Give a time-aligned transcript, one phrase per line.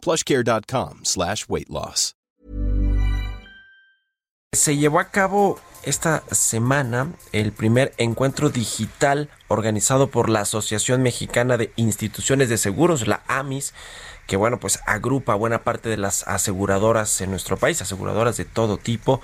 [0.00, 2.14] plushcare.com slash weight loss.
[4.52, 11.56] Se llevó a cabo esta semana el primer encuentro digital organizado por la Asociación Mexicana
[11.56, 13.74] de Instituciones de Seguros, la AMIS,
[14.26, 18.76] que bueno, pues agrupa buena parte de las aseguradoras en nuestro país, aseguradoras de todo
[18.76, 19.20] tipo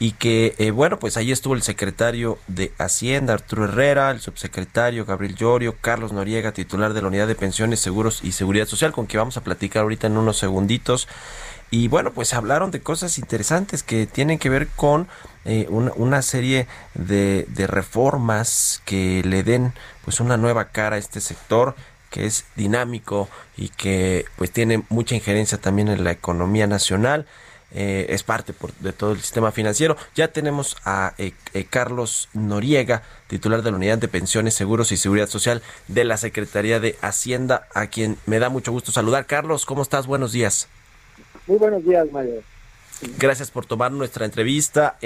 [0.00, 5.04] y que, eh, bueno, pues ahí estuvo el secretario de Hacienda, Arturo Herrera, el subsecretario
[5.04, 9.04] Gabriel Llorio, Carlos Noriega, titular de la Unidad de Pensiones, Seguros y Seguridad Social, con
[9.04, 11.06] quien vamos a platicar ahorita en unos segunditos.
[11.70, 15.06] Y bueno, pues hablaron de cosas interesantes que tienen que ver con
[15.44, 21.20] eh, una, serie de, de reformas que le den pues una nueva cara a este
[21.20, 21.76] sector
[22.08, 27.26] que es dinámico y que pues tiene mucha injerencia también en la economía nacional.
[27.72, 29.96] Eh, es parte de todo el sistema financiero.
[30.14, 34.96] Ya tenemos a eh, eh, Carlos Noriega, titular de la Unidad de Pensiones, Seguros y
[34.96, 39.26] Seguridad Social de la Secretaría de Hacienda, a quien me da mucho gusto saludar.
[39.26, 40.06] Carlos, ¿cómo estás?
[40.06, 40.68] Buenos días.
[41.46, 42.42] Muy buenos días, Mario.
[43.18, 44.98] Gracias por tomar nuestra entrevista.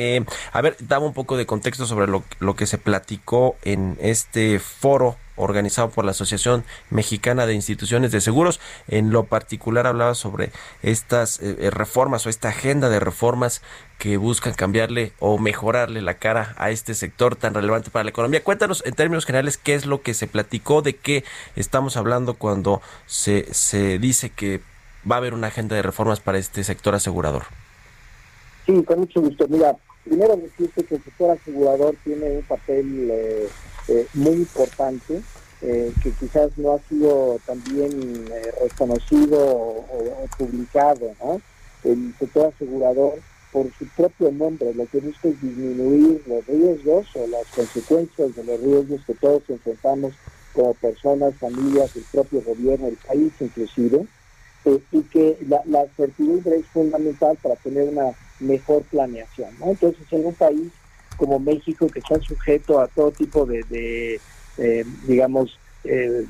[0.53, 4.59] a ver, dame un poco de contexto sobre lo, lo que se platicó en este
[4.59, 8.61] foro organizado por la Asociación Mexicana de Instituciones de Seguros.
[8.89, 10.51] En lo particular hablaba sobre
[10.83, 13.63] estas eh, eh, reformas o esta agenda de reformas
[13.99, 18.43] que buscan cambiarle o mejorarle la cara a este sector tan relevante para la economía.
[18.43, 21.25] Cuéntanos en términos generales qué es lo que se platicó, de qué
[21.57, 24.61] estamos hablando cuando se, se dice que
[25.11, 27.45] va a haber una agenda de reformas para este sector asegurador.
[28.67, 29.47] Sí, con mucho gusto.
[29.49, 33.11] Mira, primero decirte que el sector asegurador tiene un papel...
[33.11, 33.49] Eh,
[33.89, 35.23] eh, muy importante
[35.61, 41.15] eh, que quizás no ha sido también eh, reconocido o, publicado.
[41.23, 41.41] ¿no?
[41.85, 43.15] El sector asegurador,
[43.53, 48.45] por su propio nombre, lo que busca es disminuir los riesgos o las consecuencias de
[48.45, 50.15] los riesgos que todos enfrentamos
[50.53, 54.07] como personas, familias, el propio gobierno, el país inclusive,
[54.93, 59.51] y que la, la certidumbre es fundamental para tener una mejor planeación.
[59.61, 59.71] ¿no?
[59.71, 60.73] Entonces, en un país
[61.17, 64.21] como México, que está sujeto a todo tipo de,
[64.59, 66.25] eh, digamos, eh,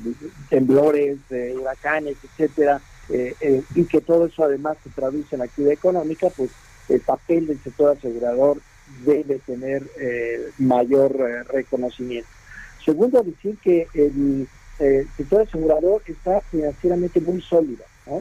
[0.48, 2.80] temblores, huracanes, etcétera,
[3.10, 6.50] eh, y que todo eso además se traduce en actividad económica, pues
[6.88, 8.60] el papel del sector asegurador
[9.04, 9.82] debe tener
[10.58, 11.16] mayor
[11.50, 12.28] reconocimiento.
[12.84, 14.46] Segundo, decir que el
[15.16, 17.84] sector asegurador está financieramente muy sólido.
[18.06, 18.18] ¿no?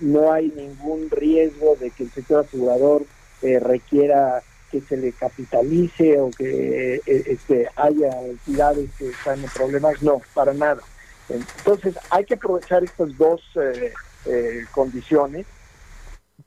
[0.00, 3.06] no hay ningún riesgo de que el sector asegurador
[3.40, 10.02] requiera que se le capitalice o que eh, este, haya entidades que están en problemas,
[10.02, 10.82] no, para nada.
[11.28, 13.92] Entonces hay que aprovechar estas dos eh,
[14.26, 15.46] eh, condiciones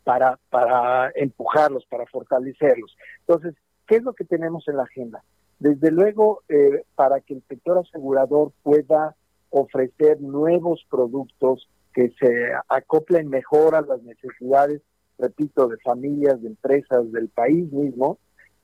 [0.04, 2.98] para, para empujarlos, para fortalecerlos.
[3.22, 3.56] Entonces,
[3.88, 5.24] ¿qué es lo que tenemos en la agenda?
[5.60, 6.42] Desde luego,
[6.96, 9.16] para que el sector asegurador pueda
[9.52, 14.82] ofrecer nuevos productos que se acoplen mejor a las necesidades
[15.22, 18.18] repito, de familias, de empresas, del país mismo,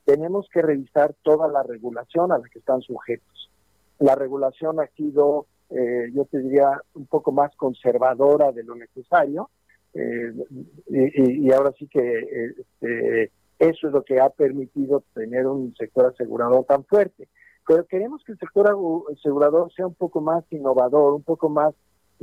[0.06, 3.52] tenemos que revisar toda la regulación a la que están sujetos.
[4.00, 9.50] La regulación ha sido, eh, yo te diría, un poco más conservadora de lo necesario,
[9.94, 10.34] eh,
[10.90, 16.66] y, ahora sí que este, eso es lo que ha permitido tener un sector asegurador
[16.66, 17.28] tan fuerte.
[17.68, 18.78] Pero queremos que el sector
[19.12, 21.74] asegurador sea un poco más innovador, un poco más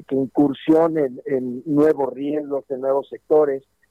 [0.09, 3.84] que incursione en nuevos riesgos, en nuevos sectores, eh,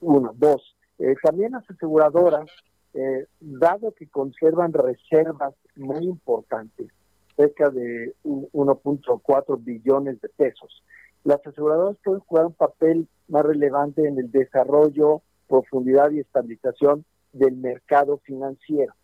[0.00, 2.48] uno, dos, eh, también las aseguradoras,
[2.94, 6.88] eh, dado que conservan reservas muy importantes,
[7.36, 10.82] cerca de 1.4 billones de pesos,
[11.24, 17.56] las aseguradoras pueden jugar un papel más relevante en el desarrollo, profundidad y estabilización del
[17.56, 18.94] mercado financiero.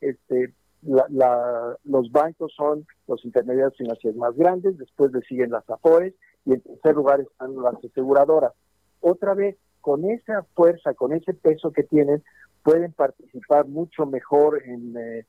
[0.00, 0.52] este,
[0.82, 6.14] los bancos son los intermediarios financieros más grandes, después le siguen las AFORES
[6.44, 8.52] y en tercer lugar están las aseguradoras.
[9.00, 12.22] Otra vez, con esa fuerza, con ese peso que tienen,
[12.62, 15.24] pueden participar mucho mejor en, eh,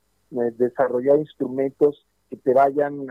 [0.58, 3.08] desarrollar instrumentos que te vayan,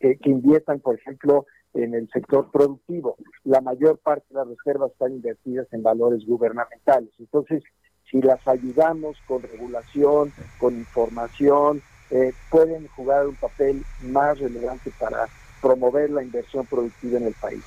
[0.00, 3.16] eh, que, inviertan, por ejemplo, en el sector productivo.
[3.44, 7.10] La mayor parte de las reservas están invertidas en valores gubernamentales.
[7.18, 7.62] Entonces,
[8.12, 15.26] si las ayudamos con regulación, con información, eh, pueden jugar un papel más relevante para
[15.62, 17.62] promover la inversión productiva en el país.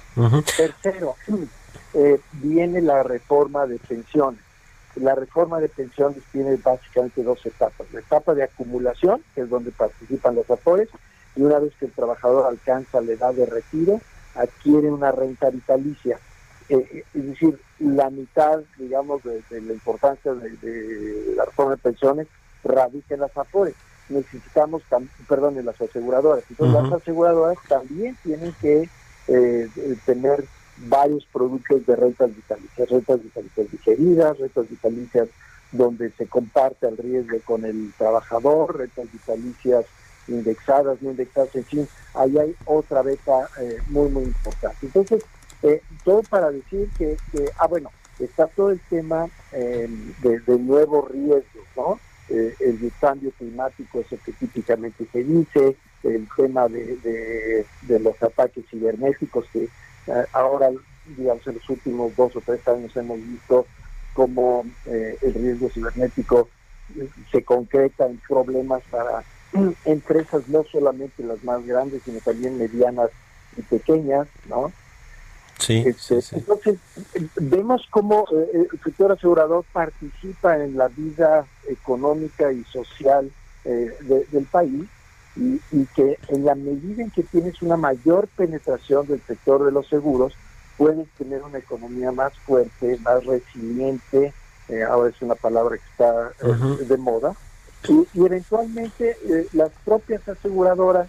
[0.56, 1.15] Tercero,
[2.33, 4.39] viene la reforma de pensiones.
[4.95, 7.88] La reforma de pensiones tiene básicamente dos etapas.
[7.91, 10.89] La etapa de acumulación, que es donde participan los afores,
[11.36, 14.00] y una vez que el trabajador alcanza la edad de retiro,
[14.36, 16.19] adquiere una renta vitalicia.
[16.69, 22.27] Eh, es decir, la mitad, digamos, de, la importancia de, la reforma de pensiones
[22.63, 23.75] radica en las afores.
[24.09, 24.83] Necesitamos,
[25.27, 26.44] perdón, en las aseguradoras.
[26.50, 28.89] Entonces, las aseguradoras también tienen que
[29.27, 29.69] eh,
[30.06, 30.45] tener
[30.77, 35.27] varios productos de rentas vitalicias, rentas vitalicias digeridas, rentas vitalicias
[35.71, 39.85] donde se comparte el riesgo con el trabajador, rentas vitalicias
[40.27, 44.77] indexadas, no indexadas, en fin, ahí hay otra beta eh, muy, muy importante.
[44.81, 45.23] Entonces,
[45.65, 47.17] eh, todo para decir que,
[47.57, 49.89] ah, bueno, está todo el tema eh,
[50.21, 52.00] de, nuevos riesgos, ¿no?
[52.27, 59.45] el cambio climático, eso que típicamente se dice, el tema de, de los ataques cibernéticos
[59.53, 59.69] que
[60.07, 60.69] eh, ahora,
[61.17, 63.65] digamos, en los últimos dos o tres años hemos visto
[64.13, 66.47] cómo eh, el riesgo cibernético
[66.97, 69.23] eh, se concreta en problemas para
[69.85, 73.09] empresas no solamente las más grandes, sino también medianas
[73.57, 74.71] y pequeñas, ¿no?
[75.60, 76.78] Sí, este, Entonces,
[77.36, 83.31] vemos cómo el sector asegurador participa en la vida económica y social
[83.63, 84.86] del país
[85.36, 89.88] y, que en la medida en que tienes una mayor penetración del sector de los
[89.88, 90.34] seguros,
[90.78, 94.34] puedes tener una economía más fuerte, más resiliente,
[94.69, 97.36] eh, ahora es una palabra que está eh, de moda,
[97.88, 101.08] y, eventualmente eh, las propias aseguradoras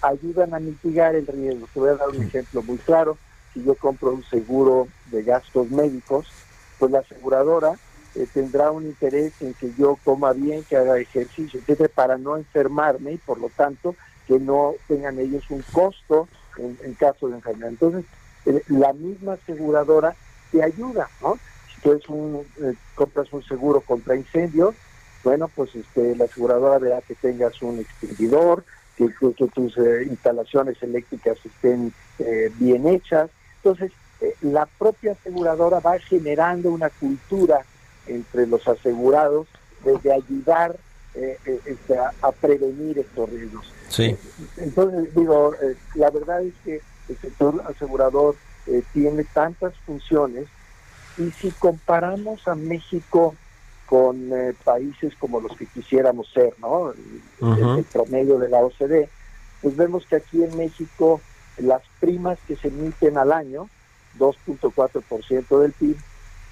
[0.00, 1.66] ayudan a mitigar el riesgo.
[1.74, 3.18] Te voy a dar un ejemplo muy claro,
[3.52, 6.28] si yo compro un seguro de gastos médicos,
[6.78, 7.78] pues la aseguradora
[8.16, 12.36] eh, tendrá un interés en que yo coma bien, que haga ejercicio, etcétera, para no
[12.36, 13.94] enfermarme y por lo tanto
[14.26, 17.70] que no tengan ellos un costo en, caso de enfermedad.
[17.70, 18.04] Entonces,
[18.68, 20.16] la misma aseguradora
[20.50, 21.38] te ayuda, ¿no?
[21.72, 24.74] Si tú un, eh, compras un seguro contra incendios,
[25.22, 28.64] bueno, pues este, la aseguradora verá que tengas un extinguidor,
[28.96, 29.08] que,
[29.54, 31.92] tus eh, instalaciones eléctricas estén
[32.58, 33.30] bien hechas.
[33.62, 33.92] Entonces,
[34.42, 37.64] la propia aseguradora va generando una cultura
[38.06, 39.46] entre los asegurados
[39.84, 40.76] de, ayudar
[41.14, 43.72] eh, eh, este, a, prevenir estos riesgos.
[43.88, 44.16] Sí.
[44.58, 48.36] Entonces, digo, eh, la verdad es que el sector asegurador
[48.92, 50.46] tiene tantas funciones
[51.18, 53.34] y si comparamos a México
[53.86, 54.30] con
[54.62, 56.92] países como los que quisiéramos ser, ¿no?
[56.92, 59.08] el, promedio de la OCDE,
[59.60, 61.20] pues vemos que aquí en México
[61.62, 63.68] las primas que se emiten al año,
[64.18, 65.96] 2.4% del PIB,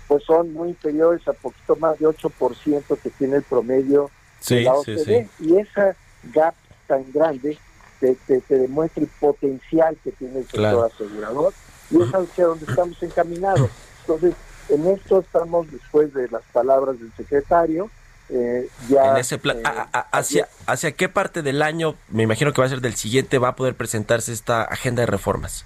[0.07, 4.11] pues son muy inferiores a poquito más de 8% que tiene el promedio
[4.49, 5.29] de la OCDE.
[5.41, 5.95] Y esa
[6.33, 6.55] gap
[6.87, 7.59] tan grande
[8.01, 8.17] te,
[8.49, 11.53] demuestra el potencial que tiene el sector asegurador
[11.91, 13.71] y es hacia donde estamos encaminados.
[14.01, 14.35] Entonces,
[14.69, 17.91] en esto estamos después de las palabras del secretario.
[18.31, 22.61] Eh, ya, en ese plan, eh, hacia, ¿Hacia qué parte del año, me imagino que
[22.61, 25.65] va a ser del siguiente, va a poder presentarse esta agenda de reformas?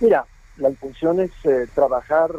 [0.00, 0.24] Mira,
[0.56, 2.30] la intención es eh, trabajar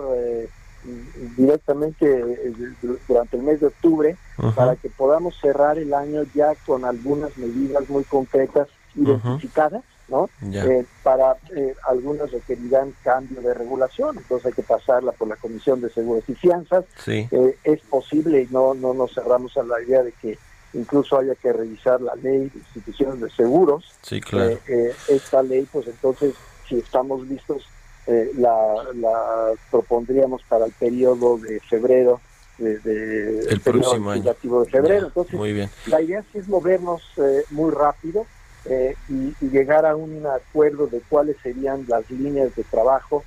[1.38, 2.74] directamente eh,
[3.08, 4.18] durante el mes de octubre
[4.56, 10.30] para que podamos cerrar el año ya con algunas medidas muy concretas identificadas, ¿no?
[10.52, 15.82] Eh, para eh, algunas requerirán cambio de regulación, entonces hay que pasarla por la Comisión
[15.82, 16.86] de Seguros y Fianzas.
[17.08, 20.38] es posible y no, no nos cerramos a la idea de que
[20.74, 23.86] incluso haya que revisar la ley de instituciones de seguros.
[24.04, 24.60] Sí, claro.
[25.08, 26.36] esta ley, pues entonces,
[26.68, 27.66] si estamos listos
[28.08, 32.20] eh, la, propondríamos para el periodo de febrero
[32.58, 35.70] de, el próximo año de febrero entonces muy bien.
[35.88, 38.26] la idea es movernos eh, muy rápido
[38.66, 43.24] eh, y, llegar a un acuerdo de cuáles serían las líneas de trabajo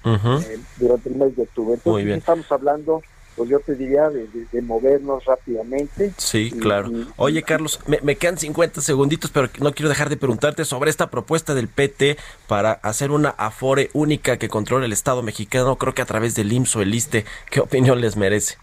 [0.79, 3.03] durante el mes de octubre entonces estamos hablando
[3.37, 6.13] pues yo te diría de, movernos rápidamente.
[6.17, 6.91] Sí, claro.
[7.17, 11.55] Oye, Carlos, me, quedan 50 segunditos, pero no quiero dejar de preguntarte sobre esta propuesta
[11.55, 16.07] del PT para hacer una afore única que controle el Estado mexicano, creo que a
[16.07, 17.25] través del IMSS o el ISTE.
[17.51, 18.57] ¿Qué opinión les merece?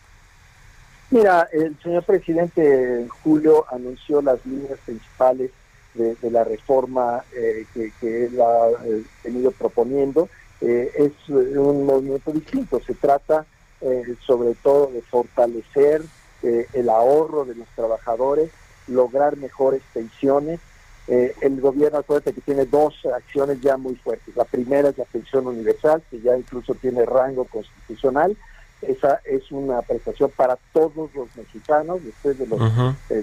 [1.09, 5.51] Mira, el señor presidente en julio anunció las líneas principales
[5.93, 10.29] de, la reforma eh, que, él ha eh, venido proponiendo.
[10.61, 12.79] Eh, es un movimiento distinto.
[12.85, 13.45] Se trata
[13.83, 16.03] eh, sobre todo de fortalecer
[16.43, 18.51] eh, el ahorro de los trabajadores,
[18.87, 20.59] lograr mejores pensiones.
[21.07, 24.35] Eh, el gobierno, acuérdate que tiene dos acciones ya muy fuertes.
[24.35, 28.37] La primera es la pensión universal, que ya incluso tiene rango constitucional.
[28.83, 32.61] Esa es una prestación para todos los mexicanos después de los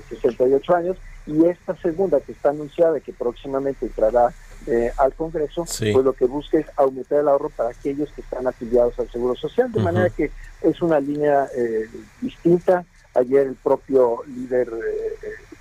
[0.09, 0.97] 68 años.
[1.28, 4.32] Y esta segunda, que está anunciada, que próximamente entrará
[4.66, 8.47] eh, al Congreso, pues lo que busca es aumentar el ahorro para aquellos que están
[8.47, 10.30] afiliados al Seguro Social, de manera que
[10.62, 11.87] es una línea eh,
[12.20, 12.85] distinta.
[13.14, 14.70] Ayer el propio líder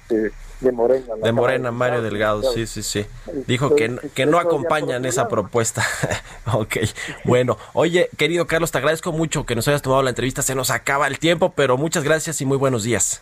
[0.09, 0.31] eh,
[0.61, 1.15] de Morena.
[1.21, 3.05] De Morena, Mario Delgado, sí, sí, sí.
[3.45, 5.83] Dijo que, que no acompañan esa propuesta.
[6.53, 6.77] ok,
[7.25, 7.57] bueno.
[7.73, 10.41] Oye, querido Carlos, te agradezco mucho que nos hayas tomado la entrevista.
[10.41, 13.21] Se nos acaba el tiempo, pero muchas gracias y muy buenos días.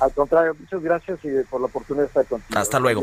[0.00, 2.58] Al contrario, muchas gracias y por la oportunidad de estar contigo.
[2.58, 3.02] Hasta luego.